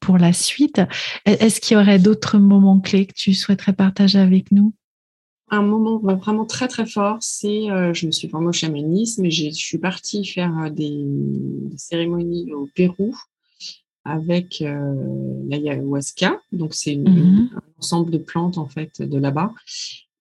[0.00, 0.80] pour la suite.
[1.26, 4.74] Est-ce qu'il y aurait d'autres moments clés que tu souhaiterais partager avec nous?
[5.50, 9.30] Un moment vraiment très très fort, c'est euh, je me suis formée au chamanisme et
[9.30, 11.04] je suis partie faire euh, des,
[11.76, 13.14] cérémonies au Pérou
[14.04, 16.40] avec euh, l'ayahuasca.
[16.52, 17.54] Donc c'est mm-hmm.
[17.54, 19.52] un ensemble de plantes en fait de là-bas.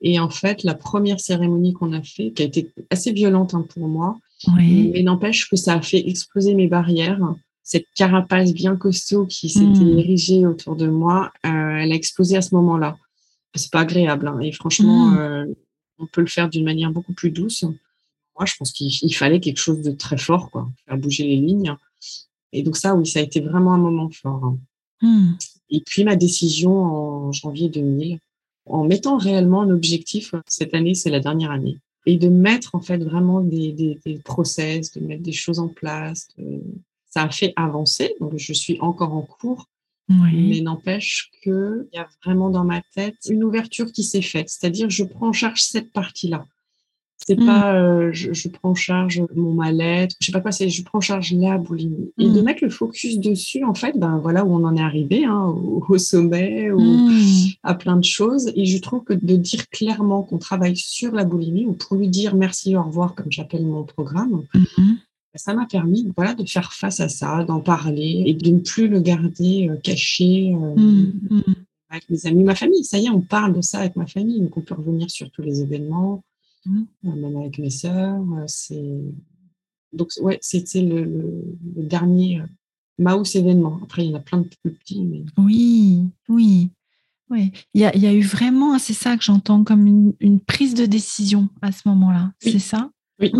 [0.02, 3.66] Et en fait, la première cérémonie qu'on a fait, qui a été assez violente hein,
[3.74, 4.20] pour moi,
[4.58, 7.22] mais n'empêche que ça a fait exploser mes barrières
[7.63, 9.99] cette carapace bien costaud qui s'était hmm.
[9.99, 12.97] érigée autour de moi, euh, elle a explosé à ce moment-là.
[13.56, 14.28] C'est pas agréable.
[14.28, 14.39] Hein.
[14.41, 15.17] Et franchement, hmm.
[15.17, 15.45] euh,
[15.97, 17.63] on peut le faire d'une manière beaucoup plus douce.
[17.63, 21.76] Moi, je pense qu'il fallait quelque chose de très fort, quoi, faire bouger les lignes.
[22.52, 24.43] Et donc ça, oui, ça a été vraiment un moment fort.
[24.43, 24.58] Hein.
[25.02, 25.34] Hmm.
[25.69, 28.19] Et puis ma décision en janvier 2000,
[28.65, 32.82] en mettant réellement un objectif, cette année, c'est la dernière année, et de mettre en
[32.82, 36.30] fait vraiment des, des, des process, de mettre des choses en place,
[37.13, 38.15] ça a fait avancer.
[38.19, 39.67] Donc, je suis encore en cours.
[40.10, 44.49] Mais n'empêche qu'il y a vraiment dans ma tête une ouverture qui s'est faite.
[44.49, 46.45] C'est-à-dire, je prends en charge cette partie-là.
[47.26, 47.45] C'est mmh.
[47.45, 50.97] pas euh, je, prends en charge mon mal-être, je sais pas quoi, c'est je prends
[50.97, 52.12] en charge la boulimie.
[52.17, 52.43] Et de mmh.
[52.43, 55.97] mettre le focus dessus, en fait, ben voilà où on en est arrivé, hein, au,
[55.97, 57.54] sommet, mmh.
[57.63, 58.52] à plein de choses.
[58.56, 62.10] Et je trouve que de dire clairement qu'on travaille sur la boulimie, ou pour lui
[62.10, 64.43] dire merci, au revoir, comme j'appelle mon programme,
[65.36, 68.88] ça m'a permis voilà, de faire face à ça, d'en parler et de ne plus
[68.88, 71.56] le garder euh, caché euh, mmh, mmh.
[71.89, 72.84] avec mes amis, ma famille.
[72.84, 75.32] Ça y est, on parle de ça avec ma famille, donc on peut revenir sur
[75.32, 76.24] tous les événements,
[76.65, 76.82] mmh.
[77.06, 78.24] euh, même avec mes sœurs.
[78.48, 79.02] c'est...
[79.91, 82.41] Donc, ouais, c'était le, le, dernier
[82.98, 83.80] Maus événement.
[83.84, 85.04] Après, il y en a plein de plus petits.
[85.04, 85.24] Mais...
[85.38, 86.69] Oui, oui.
[87.30, 91.50] Oui, il y, a, eu vraiment, c'est ça que j'entends comme une, prise de décision
[91.63, 92.91] à ce moment-là, c'est ça?
[93.19, 93.32] Oui.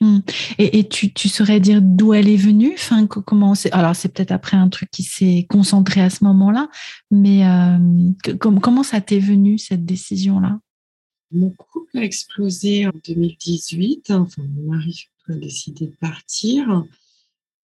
[0.00, 0.22] Hum.
[0.58, 2.72] Et, tu, saurais dire d'où elle est venue?
[2.74, 6.68] Enfin, comment Alors, c'est peut-être après un truc qui s'est concentré à ce moment-là,
[7.10, 7.78] mais euh,
[8.38, 10.60] comment ça t'est venu, cette décision-là?
[11.32, 14.10] Mon couple a explosé en 2018.
[14.12, 16.84] Enfin, mon mari a décidé de partir.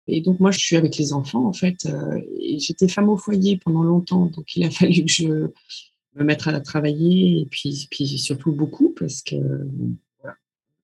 [0.08, 1.86] Et donc, moi, je suis avec les enfants, en fait.
[1.86, 4.26] Euh, et j'étais femme au foyer pendant longtemps.
[4.26, 7.40] Donc, il a fallu que je me mette à travailler.
[7.40, 7.72] Et puis
[8.18, 9.36] surtout beaucoup, parce que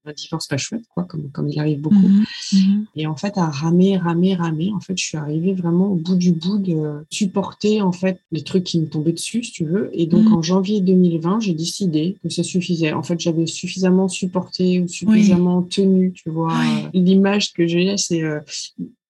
[0.08, 1.96] un divorce pas chouette, quoi, comme, comme il arrive beaucoup.
[1.96, 2.86] Mhm, mhm.
[2.96, 6.16] Et en fait, à ramer, ramer, ramer, en fait, je suis arrivée vraiment au bout
[6.16, 9.90] du bout de supporter, en fait, les trucs qui me tombaient dessus, si tu veux.
[9.92, 10.34] Et donc, mhm.
[10.34, 12.92] en janvier 2020, j'ai décidé que ça suffisait.
[12.92, 16.54] En fait, j'avais suffisamment supporté ou suffisamment tenu, tu vois.
[16.94, 18.40] L'image que j'ai, c'est euh,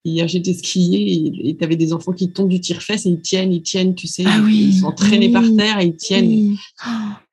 [0.05, 3.53] Hier, j'étais skier et tu avais des enfants qui tombent du tire-fesse et ils tiennent,
[3.53, 6.57] ils tiennent, tu sais, ah ils sont traînés par terre et ils tiennent.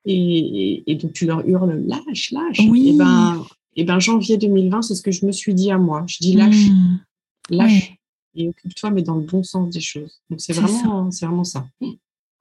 [0.05, 2.59] Et, et, donc, tu leur hurles lâche, lâche.
[2.59, 3.43] Et ben,
[3.75, 6.05] et ben, janvier 2020, c'est ce que je me suis dit à moi.
[6.07, 6.99] Je dis lâche, mmh.
[7.49, 7.93] lâche
[8.35, 10.21] et occupe-toi, mais dans le bon sens des choses.
[10.29, 11.65] Donc, c'est vraiment, c'est vraiment ça.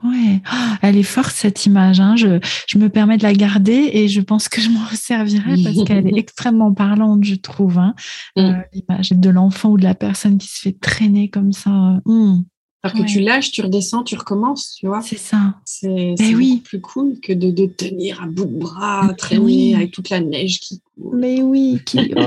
[0.02, 2.00] Ouais, ah, elle est forte cette image.
[2.00, 2.16] Hein.
[2.16, 5.84] Je, je, me permets de la garder et je pense que je m'en servirai parce
[5.86, 7.78] qu'elle est extrêmement parlante, je trouve.
[7.78, 7.94] Hein.
[8.36, 8.40] Mmh.
[8.40, 12.00] Euh, l'image de l'enfant ou de la personne qui se fait traîner comme ça.
[12.04, 12.42] Mmh.
[12.84, 15.00] Alors que tu lâches, tu redescends, tu recommences, tu vois.
[15.00, 15.54] C'est ça.
[15.64, 16.60] C'est ben oui.
[16.62, 20.60] plus cool que de, de, tenir à bout de bras, traîner avec toute la neige
[20.60, 21.14] qui court.
[21.14, 22.12] Mais oui, qui.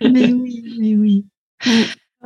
[0.00, 0.08] Oh.
[0.12, 1.24] mais oui, mais oui.
[1.66, 1.70] Mmh.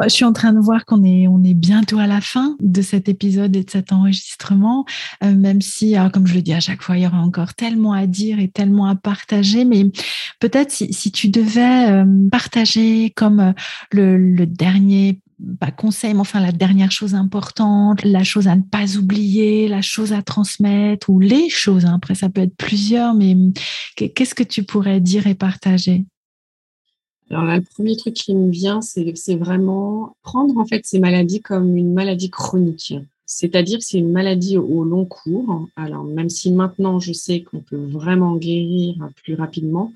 [0.00, 2.80] Je suis en train de voir qu'on est, on est bientôt à la fin de
[2.80, 4.86] cet épisode et de cet enregistrement,
[5.22, 7.92] euh, même si, comme je le dis à chaque fois, il y aura encore tellement
[7.92, 9.64] à dire et tellement à partager.
[9.64, 9.84] Mais
[10.40, 13.52] peut-être si, tu devais euh, partager comme euh,
[13.92, 15.20] le, dernier
[15.58, 19.82] pas conseil, mais enfin la dernière chose importante, la chose à ne pas oublier, la
[19.82, 21.84] chose à transmettre ou les choses.
[21.84, 23.36] Hein, après, ça peut être plusieurs, mais
[23.96, 26.04] qu'est-ce que tu pourrais dire et partager?
[27.30, 31.76] Alors le premier truc qui me vient, c'est vraiment prendre en fait ces maladies comme
[31.76, 32.94] une maladie chronique.
[33.24, 35.66] C'est-à-dire c'est une maladie au long cours.
[35.76, 39.92] Alors même si maintenant je sais qu'on peut vraiment guérir plus rapidement,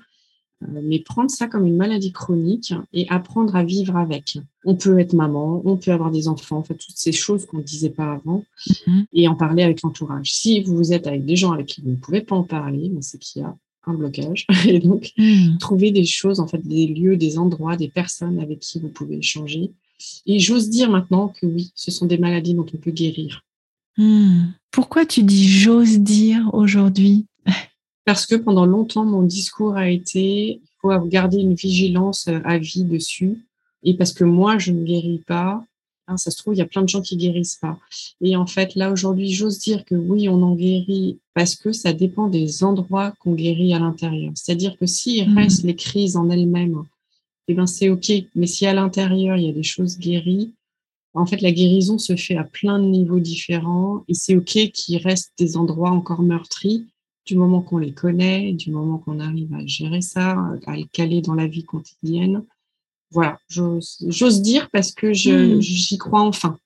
[0.61, 4.39] mais prendre ça comme une maladie chronique et apprendre à vivre avec.
[4.65, 7.57] On peut être maman, on peut avoir des enfants, en fait, toutes ces choses qu'on
[7.57, 9.05] ne disait pas avant, mm-hmm.
[9.13, 10.33] et en parler avec l'entourage.
[10.33, 13.01] Si vous êtes avec des gens avec qui vous ne pouvez pas en parler, ben,
[13.01, 13.55] c'est qu'il y a
[13.87, 14.45] un blocage.
[14.67, 15.57] Et donc, hmm.
[15.57, 19.17] trouver des choses, en fait, des lieux, des endroits, des personnes avec qui vous pouvez
[19.17, 19.71] échanger.
[20.25, 23.43] Et j'ose dire maintenant que oui, ce sont des maladies dont on peut guérir.
[23.97, 24.51] Hmm.
[24.71, 27.25] Pourquoi tu dis j'ose dire aujourd'hui?
[28.07, 32.57] Parce que pendant longtemps, mon discours a été il faut garder une vigilance euh, à
[32.57, 33.45] vie dessus.
[33.83, 35.63] Et parce que moi, je ne guéris pas,
[36.07, 37.77] Hein, ça se trouve, il y a plein de gens qui guérissent pas.
[38.21, 41.91] Et en fait, là, aujourd'hui, j'ose dire que oui, on en guérit parce que ça
[41.91, 44.31] dépend des endroits qu'on guérit à l'intérieur.
[44.35, 45.37] C'est-à-dire que s'il mmh.
[45.37, 46.81] reste les crises en elles-mêmes,
[47.49, 48.11] eh ben, c'est OK.
[48.35, 50.53] Mais si à l'intérieur, il y a des choses guéries,
[51.13, 54.97] en fait, la guérison se fait à plein de niveaux différents et c'est OK qu'il
[54.99, 56.85] reste des endroits encore meurtris
[57.27, 60.31] du moment qu'on les connaît, du moment qu'on arrive à gérer ça,
[60.65, 62.43] à le caler dans la vie quotidienne
[63.11, 65.61] voilà, j'ose dire parce que hmm.
[65.61, 66.57] j'y crois enfin.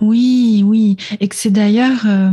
[0.00, 2.30] Oui, oui, et que c'est d'ailleurs euh,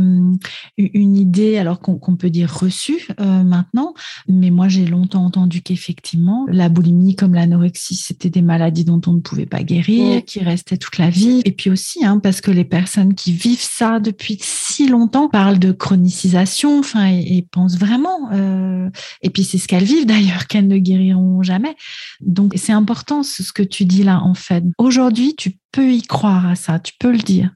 [0.76, 3.94] une idée, alors qu'on peut dire reçue euh, maintenant,
[4.28, 9.14] mais moi j'ai longtemps entendu qu'effectivement la boulimie comme l'anorexie c'était des maladies dont on
[9.14, 12.50] ne pouvait pas guérir, qui restaient toute la vie, et puis aussi hein, parce que
[12.50, 18.30] les personnes qui vivent ça depuis si longtemps parlent de chronicisation, enfin et, pensent vraiment,
[18.32, 18.90] euh,
[19.22, 21.76] et puis c'est ce qu'elles vivent d'ailleurs qu'elles ne guériront jamais.
[22.20, 24.64] Donc c'est important ce que tu dis là en fait.
[24.78, 27.50] Aujourd'hui tu peux y croire à ça, tu peux le dire.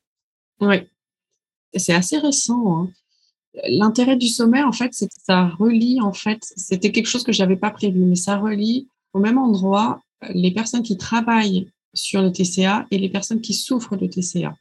[0.61, 0.77] Oui,
[1.75, 2.77] c'est assez récent.
[2.77, 2.91] Hein.
[3.69, 7.33] L'intérêt du sommet, en fait, c'est que ça relie, en fait, c'était quelque chose que
[7.33, 10.03] je n'avais pas prévu, mais ça relie au même endroit
[10.35, 14.55] les personnes qui travaillent sur le TCA et les personnes qui souffrent de TCA.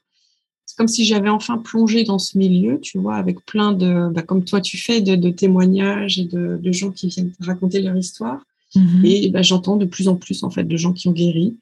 [0.65, 4.21] C'est comme si j'avais enfin plongé dans ce milieu, tu vois, avec plein de, bah,
[4.21, 8.41] comme toi tu fais, de, témoignages et de, gens qui viennent raconter leur histoire.
[8.75, 9.05] Mm-hmm.
[9.05, 11.57] Et bah, j'entends de plus en plus en fait de gens qui ont guéri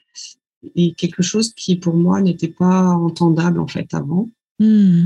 [0.75, 4.29] et quelque chose qui pour moi n'était pas entendable en fait avant.
[4.59, 5.05] Hmm.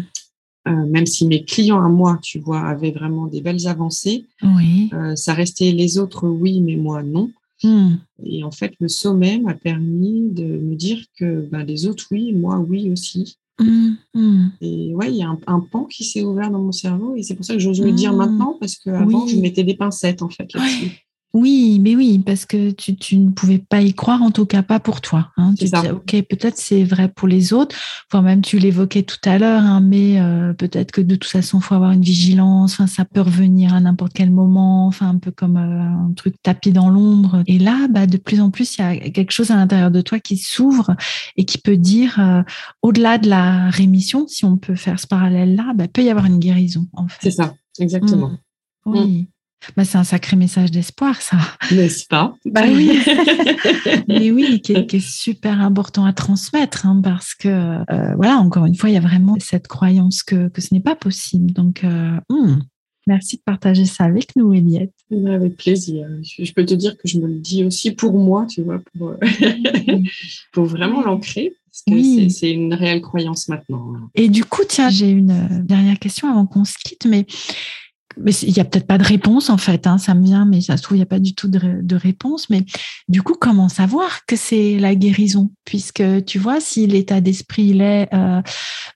[0.68, 4.90] Euh, même si mes clients à moi, tu vois, avaient vraiment des belles avancées, oui.
[4.94, 7.32] Euh, ça restait les autres oui, mais moi non.
[7.64, 7.96] Hmm.
[8.24, 12.34] Et en fait, le sommet m'a permis de me dire que ben, les autres oui,
[12.34, 13.38] moi oui aussi.
[13.60, 14.50] Hmm.
[14.62, 17.36] Et ouais, il y a un, pan qui s'est ouvert dans mon cerveau et c'est
[17.36, 20.52] pour ça que j'ose le dire maintenant parce qu'avant, je mettais des pincettes en fait
[20.54, 21.06] là-dessus.
[21.34, 24.82] Oui, mais oui, parce que tu, ne pouvais pas y croire, en tout cas pas
[24.82, 25.32] pour toi.
[25.38, 25.54] Hein.
[25.58, 27.74] Tu disais, ok, peut-être c'est vrai pour les autres.
[28.12, 31.60] Enfin, même tu l'évoquais tout à l'heure, hein, mais euh, peut-être que de toute façon,
[31.60, 32.74] il faut avoir une vigilance.
[32.74, 34.88] Enfin, ça peut revenir à n'importe quel moment.
[34.88, 37.44] Enfin, un peu comme euh, un truc tapis dans l'ombre.
[37.48, 40.02] Et là, bah, de plus en plus, il y a quelque chose à l'intérieur de
[40.02, 40.98] toi qui s'ouvre
[41.38, 42.44] et qui peut dire, euh,
[42.82, 46.40] au-delà de la rémission, si on peut faire ce parallèle-là, bah, peut y avoir une
[46.40, 46.88] guérison.
[46.92, 47.20] En fait.
[47.22, 48.28] C'est ça, exactement.
[48.28, 48.38] Mmh.
[48.86, 49.22] Oui.
[49.22, 49.26] Mmh.
[49.78, 51.38] Bah, c'est un sacré message d'espoir, ça.
[51.72, 52.36] N'est-ce pas?
[52.46, 53.00] Bah oui.
[54.08, 58.76] Mais oui, qui est, super important à transmettre, hein, parce que, euh, voilà, encore une
[58.76, 61.52] fois, il y a vraiment cette croyance que, que ce n'est pas possible.
[61.54, 62.62] Donc, euh, hmm,
[63.06, 64.94] merci de partager ça avec nous, Eliette.
[65.28, 66.08] Avec plaisir.
[66.24, 69.10] Je, peux te dire que je me le dis aussi pour moi, tu vois, pour,
[69.10, 69.18] euh,
[70.54, 71.56] pour vraiment l'ancrer.
[71.72, 73.94] Parce que c'est une réelle croyance maintenant.
[74.14, 77.26] Et du coup, tiens, j'ai une dernière question avant qu'on se quitte, mais
[78.18, 80.62] mais il n'y a peut-être pas de réponse en fait, hein, ça me vient, mais
[80.62, 82.50] ça se trouve, il n'y a pas du tout de, réponse.
[82.50, 82.66] Mais
[83.10, 85.52] du coup, comment savoir que c'est la guérison?
[85.66, 88.42] Puisque tu vois, si l'état d'esprit il est, euh,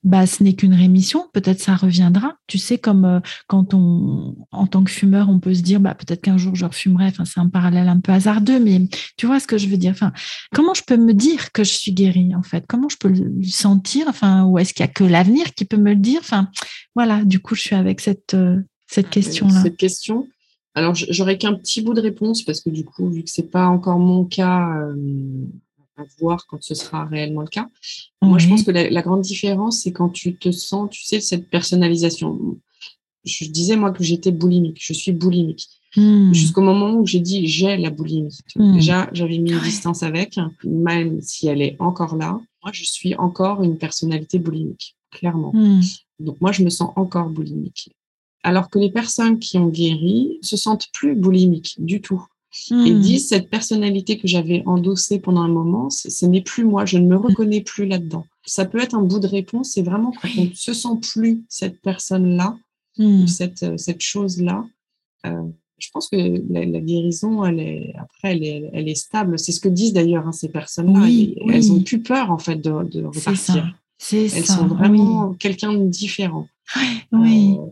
[0.03, 2.35] bah, ce n'est qu'une rémission, peut-être ça reviendra.
[2.47, 5.93] Tu sais, comme euh, quand on, en tant que fumeur, on peut se dire, bah,
[5.93, 7.11] peut-être qu'un jour je refumerai.
[7.25, 8.81] C'est un parallèle un peu hasardeux, mais
[9.17, 9.91] tu vois ce que je veux dire.
[9.91, 10.13] Enfin,
[10.53, 12.65] comment je peux me dire que je suis guérie en fait?
[12.67, 14.05] Comment je peux le sentir?
[14.07, 16.19] Enfin, ou est-ce qu'il n'y a que l'avenir qui peut me le dire?
[16.21, 16.49] Enfin,
[16.95, 17.23] voilà.
[17.23, 20.27] Du coup, je suis avec cette euh, cette question-là Cette question.
[20.73, 23.65] Alors, j'aurais qu'un petit bout de réponse parce que du coup, vu que c'est pas
[23.67, 24.95] encore mon cas, euh,
[25.97, 27.69] à voir quand ce sera réellement le cas.
[28.21, 31.49] Moi, je pense que la, grande différence, c'est quand tu te sens, tu sais, cette
[31.49, 32.57] personnalisation.
[33.23, 34.77] Je disais moi que j'étais boulimique.
[34.79, 35.67] Je suis boulimique.
[35.95, 36.33] Hmm.
[36.33, 38.37] Jusqu'au moment où j'ai dit j'ai la boulimie.
[38.55, 38.73] Hmm.
[38.73, 42.39] Déjà, j'avais mis une distance avec, même si elle est encore là.
[42.63, 45.51] Moi, je suis encore une personnalité boulimique, clairement.
[45.53, 45.81] Hmm.
[46.19, 47.89] Donc moi, je me sens encore boulimique
[48.45, 52.23] alors que les personnes qui ont guéri se sentent plus boulimiques du tout.
[52.69, 53.01] Et hmm.
[53.01, 57.07] disent cette personnalité que j'avais endossée pendant un moment, ce n'est plus moi, je ne
[57.07, 58.25] me reconnais plus là-dedans.
[58.45, 61.43] Ça peut être un bout de réponse, c'est vraiment quand on ne se sent plus
[61.49, 62.55] cette personne-là,
[62.99, 63.25] hmm.
[63.25, 64.63] cette, euh, cette chose-là.
[65.25, 65.41] Euh,
[65.79, 69.39] je pense que la, guérison, elle est, après, elle est, elle est stable.
[69.39, 71.07] C'est ce que disent d'ailleurs hein, ces personnes-là.
[71.51, 73.75] elles ont plus peur en fait de, de repartir.
[74.13, 76.47] elles sont vraiment quelqu'un de différent.
[77.11, 77.57] Oui.
[77.59, 77.65] Euh,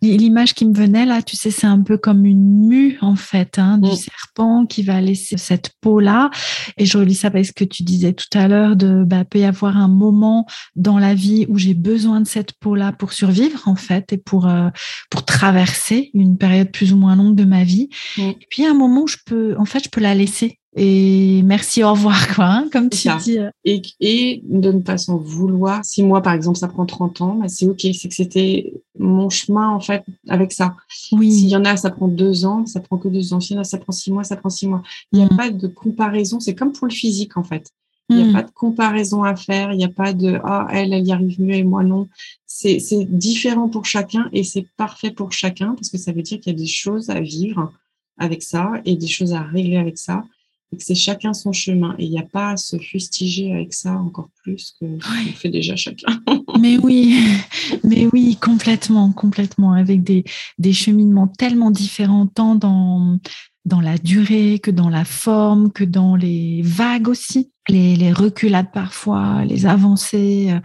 [0.00, 3.58] L'image qui me venait là, tu sais, c'est un peu comme une mue en fait,
[3.58, 3.96] hein, du mm.
[3.96, 6.30] serpent qui va laisser cette peau-là.
[6.76, 9.44] Et je relis ça parce que tu disais tout à l'heure de, bah, peut y
[9.44, 13.76] avoir un moment dans la vie où j'ai besoin de cette peau-là pour survivre en
[13.76, 14.68] fait et pour euh,
[15.10, 17.88] pour traverser une période plus ou moins longue de ma vie.
[18.16, 18.22] Mm.
[18.22, 21.84] Et puis un moment où je peux, en fait, je peux la laisser et merci,
[21.84, 23.38] au revoir, quoi, hein, comme tu dis.
[23.38, 23.50] Euh.
[23.64, 25.84] Et, et, de ne pas s'en vouloir.
[25.84, 27.80] Si moi, par exemple, ça prend 30 ans, bah, c'est OK.
[27.92, 30.74] C'est que c'était mon chemin, en fait, avec ça.
[31.12, 31.30] Oui.
[31.30, 33.40] S'il y en a, ça prend deux ans, ça prend que deux ans.
[33.40, 34.82] S'il y en a, ça prend six mois, ça prend six mois.
[35.12, 35.36] Il n'y a mm.
[35.36, 36.40] pas de comparaison.
[36.40, 37.70] C'est comme pour le physique, en fait.
[38.08, 38.32] Il n'y a mm.
[38.32, 39.72] pas de comparaison à faire.
[39.72, 42.08] Il n'y a pas de ah elle elle y arrive mieux et moi non.
[42.46, 42.80] C'est
[43.10, 46.56] différent pour chacun et c'est parfait pour chacun parce que ça veut dire qu'il y
[46.56, 47.72] a des choses à vivre
[48.18, 50.24] avec ça et des choses à régler avec ça
[50.72, 51.94] et que c'est chacun son chemin.
[51.98, 54.86] Et il n'y a pas à se fustiger avec ça encore plus que
[55.34, 56.20] fait déjà chacun.
[56.60, 57.18] mais oui,
[57.84, 60.24] mais oui, complètement, complètement, avec des,
[60.58, 63.18] des cheminements tellement différents, tant dans,
[63.64, 67.50] dans la durée que dans la forme, que dans les vagues aussi.
[67.68, 70.58] Les, les reculades parfois, les avancées, euh,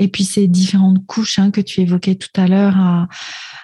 [0.00, 3.08] et puis ces différentes couches hein, que tu évoquais tout à l'heure à,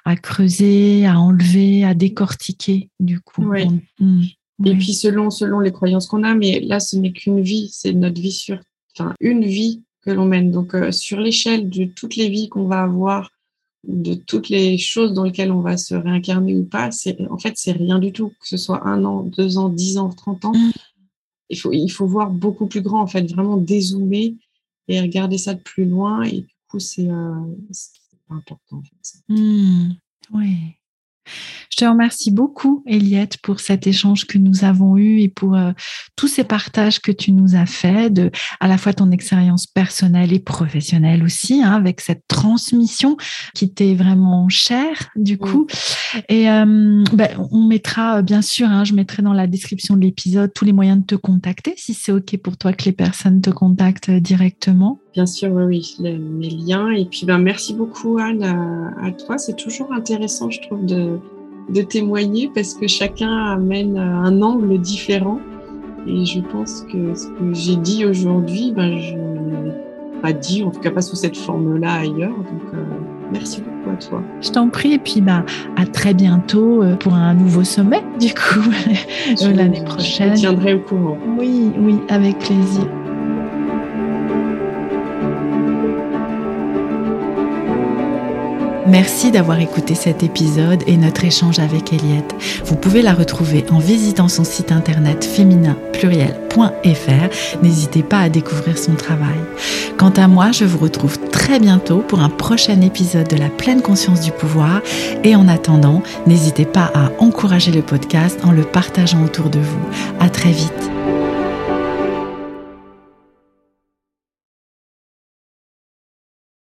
[0.04, 3.42] à creuser, à enlever, à décortiquer du coup.
[3.42, 3.66] Oui.
[3.98, 4.22] Hmm.
[4.64, 7.92] Et puis selon selon les croyances qu'on a, mais là ce n'est qu'une vie, c'est
[7.92, 8.58] notre vie sur,
[8.94, 10.50] enfin une vie que l'on mène.
[10.50, 13.30] Donc euh, sur l'échelle de toutes les vies qu'on va avoir,
[13.86, 17.54] de toutes les choses dans lesquelles on va se réincarner ou pas, c'est en fait
[17.56, 18.28] c'est rien du tout.
[18.28, 20.72] Que ce soit un an, deux ans, dix ans, trente ans, mm.
[21.50, 24.36] il faut il faut voir beaucoup plus grand en fait, vraiment dézoomer
[24.88, 26.22] et regarder ça de plus loin.
[26.22, 27.40] Et du coup c'est euh,
[28.30, 29.18] important en fait.
[29.28, 29.96] Mm.
[30.32, 30.76] Oui.
[31.70, 35.72] Je te remercie beaucoup, Eliette, pour cet échange que nous avons eu et pour euh,
[36.16, 40.32] tous ces partages que tu nous as faits, de à la fois ton expérience personnelle
[40.32, 43.16] et professionnelle aussi, hein, avec cette transmission
[43.54, 45.66] qui t'est vraiment chère, du coup.
[46.28, 50.52] Et euh, ben, on mettra, bien sûr, hein, je mettrai dans la description de l'épisode
[50.54, 53.50] tous les moyens de te contacter, si c'est OK pour toi que les personnes te
[53.50, 55.00] contactent directement.
[55.16, 56.18] Bien sûr, oui, les,
[56.50, 56.90] liens.
[56.90, 59.38] Et puis, ben, merci beaucoup, Anne, à toi.
[59.38, 61.18] C'est toujours intéressant, je trouve, de
[61.68, 65.40] de témoigner parce que chacun amène un angle différent.
[66.06, 69.72] Et je pense que ce que j'ai dit aujourd'hui, ben, je n'ai
[70.22, 72.36] pas dit, en tout cas pas sous cette forme-là ailleurs.
[72.36, 72.84] Donc, euh,
[73.32, 73.90] merci beaucoup.
[73.90, 74.22] à toi.
[74.40, 75.44] Je t'en prie, et puis bah,
[75.76, 78.70] à très bientôt euh, pour un nouveau sommet, du coup,
[79.56, 80.36] l'année prochaine.
[80.36, 81.18] Je tiendrai au courant.
[81.38, 82.86] Oui, oui, avec plaisir.
[88.88, 92.34] Merci d'avoir écouté cet épisode et notre échange avec Eliette.
[92.64, 97.62] Vous pouvez la retrouver en visitant son site internet féminin pluriel.fr.
[97.62, 99.38] N'hésitez pas à découvrir son travail.
[99.96, 103.82] Quant à moi, je vous retrouve très bientôt pour un prochain épisode de la pleine
[103.82, 104.82] conscience du pouvoir.
[105.24, 109.80] Et en attendant, n'hésitez pas à encourager le podcast en le partageant autour de vous.
[110.20, 110.95] À très vite.